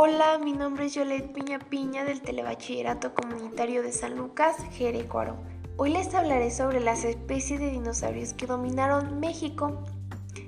[0.00, 5.34] Hola, mi nombre es Yolet Piña Piña del Telebachillerato Comunitario de San Lucas, Jerecuaro.
[5.76, 9.82] Hoy les hablaré sobre las especies de dinosaurios que dominaron México.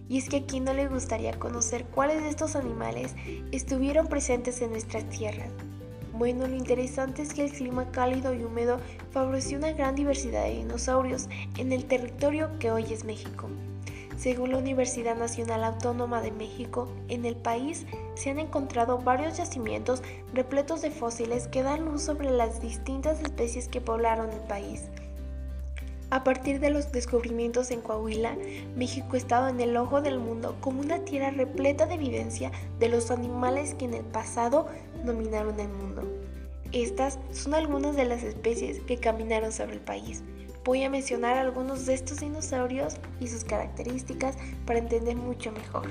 [0.08, 3.16] Y es que a quién no le gustaría conocer cuáles de estos animales
[3.50, 5.50] estuvieron presentes en nuestras tierras.
[6.12, 8.78] Bueno, lo interesante es que el clima cálido y húmedo
[9.10, 13.48] favoreció una gran diversidad de dinosaurios en el territorio que hoy es México.
[14.16, 20.02] Según la Universidad Nacional Autónoma de México, en el país se han encontrado varios yacimientos
[20.34, 24.84] repletos de fósiles que dan luz sobre las distintas especies que poblaron el país.
[26.10, 28.36] A partir de los descubrimientos en Coahuila,
[28.76, 33.12] México estado en el ojo del mundo como una tierra repleta de evidencia de los
[33.12, 34.66] animales que en el pasado
[35.04, 36.02] dominaron el mundo.
[36.72, 40.24] Estas son algunas de las especies que caminaron sobre el país.
[40.64, 45.88] Voy a mencionar algunos de estos dinosaurios y sus características para entender mucho mejor.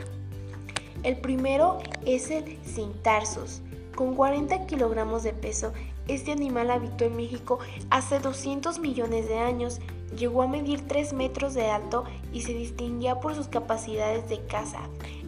[1.01, 3.61] El primero es el Cintarsus.
[3.95, 5.73] Con 40 kilogramos de peso,
[6.07, 9.79] este animal habitó en México hace 200 millones de años,
[10.15, 14.81] llegó a medir 3 metros de alto y se distinguía por sus capacidades de caza.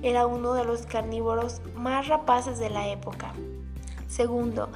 [0.03, 3.33] Era uno de los carnívoros más rapaces de la época.
[4.08, 4.70] Segundo,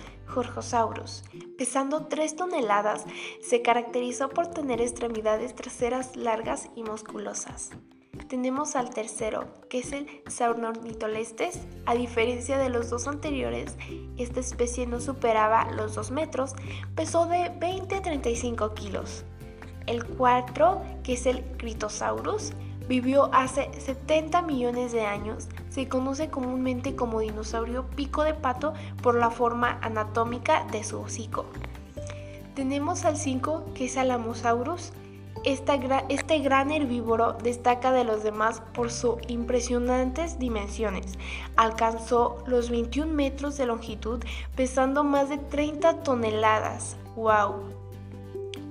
[1.58, 3.06] Pesando 3 toneladas,
[3.42, 7.72] se caracterizó por tener extremidades traseras largas y musculosas.
[8.28, 11.60] Tenemos al tercero, que es el Saurornitolestes.
[11.86, 13.78] A diferencia de los dos anteriores,
[14.18, 16.54] esta especie no superaba los 2 metros,
[16.96, 19.26] pesó de 20 a 35 kilos.
[19.86, 22.54] El cuarto, que es el Critosaurus,
[22.88, 25.48] vivió hace 70 millones de años.
[25.70, 31.46] Se conoce comúnmente como dinosaurio pico de pato por la forma anatómica de su hocico.
[32.56, 34.94] Tenemos al 5 que es Alamosaurus.
[35.44, 41.20] este gran herbívoro destaca de los demás por sus impresionantes dimensiones.
[41.58, 44.24] Alcanzó los 21 metros de longitud
[44.56, 46.96] pesando más de 30 toneladas.
[47.16, 47.85] ¡Wow!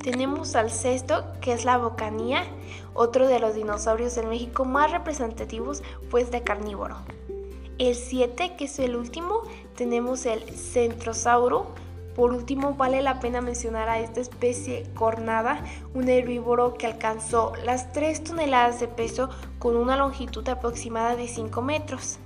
[0.05, 2.45] Tenemos al sexto, que es la bocanía,
[2.93, 6.99] otro de los dinosaurios en México más representativos, pues de carnívoro.
[7.79, 9.45] El 7, que es el último,
[9.75, 11.69] tenemos el centrosauro.
[12.15, 17.91] Por último, vale la pena mencionar a esta especie cornada, un herbívoro que alcanzó las
[17.95, 22.19] 3 toneladas de peso con una longitud aproximada de 5 metros.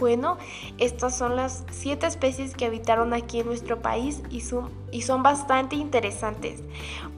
[0.00, 0.38] Bueno,
[0.78, 5.22] estas son las siete especies que habitaron aquí en nuestro país y son, y son
[5.22, 6.62] bastante interesantes.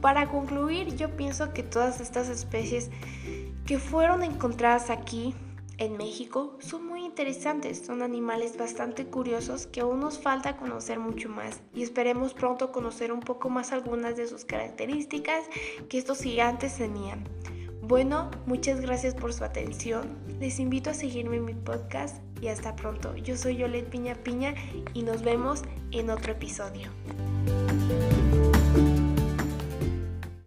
[0.00, 2.90] Para concluir, yo pienso que todas estas especies
[3.66, 5.32] que fueron encontradas aquí
[5.78, 11.28] en México son muy interesantes, son animales bastante curiosos que aún nos falta conocer mucho
[11.28, 15.44] más y esperemos pronto conocer un poco más algunas de sus características
[15.88, 17.28] que estos gigantes tenían.
[17.92, 20.16] Bueno, muchas gracias por su atención.
[20.40, 23.14] Les invito a seguirme en mi podcast y hasta pronto.
[23.16, 24.54] Yo soy Yolet Piña Piña
[24.94, 25.60] y nos vemos
[25.90, 26.88] en otro episodio.